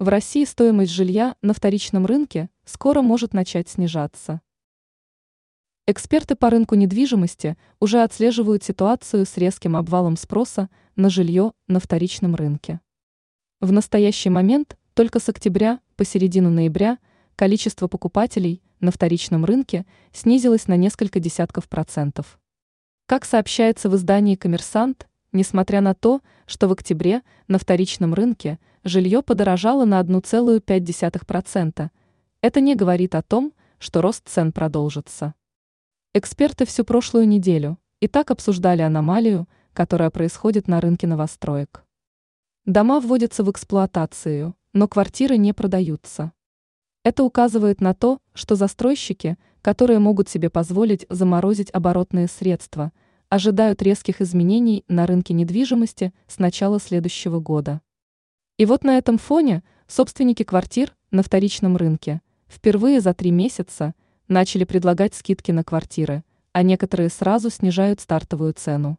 В 0.00 0.08
России 0.08 0.46
стоимость 0.46 0.92
жилья 0.92 1.36
на 1.42 1.52
вторичном 1.52 2.06
рынке 2.06 2.48
скоро 2.64 3.02
может 3.02 3.34
начать 3.34 3.68
снижаться. 3.68 4.40
Эксперты 5.86 6.36
по 6.36 6.48
рынку 6.48 6.74
недвижимости 6.74 7.58
уже 7.80 8.02
отслеживают 8.02 8.64
ситуацию 8.64 9.26
с 9.26 9.36
резким 9.36 9.76
обвалом 9.76 10.16
спроса 10.16 10.70
на 10.96 11.10
жилье 11.10 11.52
на 11.68 11.80
вторичном 11.80 12.34
рынке. 12.34 12.80
В 13.60 13.72
настоящий 13.72 14.30
момент 14.30 14.78
только 14.94 15.20
с 15.20 15.28
октября 15.28 15.80
по 15.96 16.06
середину 16.06 16.48
ноября 16.48 16.96
количество 17.36 17.86
покупателей 17.86 18.62
на 18.80 18.92
вторичном 18.92 19.44
рынке 19.44 19.84
снизилось 20.14 20.66
на 20.66 20.78
несколько 20.78 21.20
десятков 21.20 21.68
процентов. 21.68 22.40
Как 23.04 23.26
сообщается 23.26 23.90
в 23.90 23.96
издании 23.96 24.36
«Коммерсант», 24.36 25.09
несмотря 25.32 25.80
на 25.80 25.94
то, 25.94 26.20
что 26.46 26.68
в 26.68 26.72
октябре 26.72 27.22
на 27.48 27.58
вторичном 27.58 28.14
рынке 28.14 28.58
жилье 28.84 29.22
подорожало 29.22 29.84
на 29.84 30.00
1,5%, 30.00 31.90
это 32.42 32.60
не 32.60 32.74
говорит 32.74 33.14
о 33.14 33.22
том, 33.22 33.52
что 33.78 34.02
рост 34.02 34.28
цен 34.28 34.52
продолжится. 34.52 35.34
Эксперты 36.14 36.64
всю 36.66 36.84
прошлую 36.84 37.28
неделю 37.28 37.78
и 38.00 38.08
так 38.08 38.30
обсуждали 38.30 38.82
аномалию, 38.82 39.48
которая 39.72 40.10
происходит 40.10 40.66
на 40.68 40.80
рынке 40.80 41.06
новостроек. 41.06 41.84
Дома 42.66 43.00
вводятся 43.00 43.44
в 43.44 43.50
эксплуатацию, 43.50 44.54
но 44.72 44.88
квартиры 44.88 45.36
не 45.36 45.52
продаются. 45.52 46.32
Это 47.02 47.24
указывает 47.24 47.80
на 47.80 47.94
то, 47.94 48.18
что 48.34 48.56
застройщики, 48.56 49.38
которые 49.62 49.98
могут 49.98 50.28
себе 50.28 50.50
позволить 50.50 51.06
заморозить 51.08 51.70
оборотные 51.72 52.28
средства, 52.28 52.92
ожидают 53.30 53.80
резких 53.80 54.20
изменений 54.20 54.84
на 54.88 55.06
рынке 55.06 55.32
недвижимости 55.34 56.12
с 56.26 56.38
начала 56.40 56.80
следующего 56.80 57.38
года. 57.38 57.80
И 58.58 58.66
вот 58.66 58.82
на 58.82 58.98
этом 58.98 59.18
фоне 59.18 59.62
собственники 59.86 60.42
квартир 60.42 60.96
на 61.12 61.22
вторичном 61.22 61.76
рынке 61.76 62.20
впервые 62.48 63.00
за 63.00 63.14
три 63.14 63.30
месяца 63.30 63.94
начали 64.26 64.64
предлагать 64.64 65.14
скидки 65.14 65.52
на 65.52 65.62
квартиры, 65.62 66.24
а 66.52 66.62
некоторые 66.62 67.08
сразу 67.08 67.50
снижают 67.50 68.00
стартовую 68.00 68.52
цену. 68.52 68.98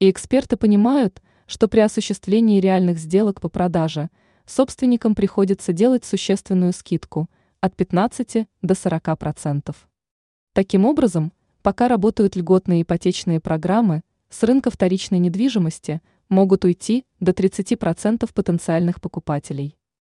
И 0.00 0.10
эксперты 0.10 0.58
понимают, 0.58 1.22
что 1.46 1.66
при 1.66 1.80
осуществлении 1.80 2.60
реальных 2.60 2.98
сделок 2.98 3.40
по 3.40 3.48
продаже 3.48 4.10
собственникам 4.44 5.14
приходится 5.14 5.72
делать 5.72 6.04
существенную 6.04 6.74
скидку 6.74 7.30
от 7.60 7.74
15 7.74 8.46
до 8.60 8.74
40%. 8.74 9.74
Таким 10.52 10.84
образом, 10.84 11.32
пока 11.66 11.88
работают 11.88 12.36
льготные 12.36 12.82
ипотечные 12.82 13.40
программы, 13.40 14.02
с 14.30 14.44
рынка 14.44 14.70
вторичной 14.70 15.18
недвижимости– 15.18 16.00
могут 16.28 16.64
уйти 16.64 17.04
до 17.18 17.32
30% 17.32 18.28
потенциальных 18.32 19.00
покупателей. 19.00 19.76